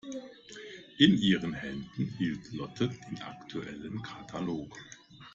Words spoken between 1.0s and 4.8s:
ihren Händen hielt Lotte den aktuellen Katalog.